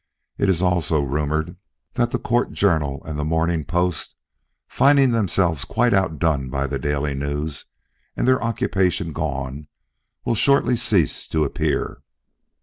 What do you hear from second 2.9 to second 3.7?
and the Morning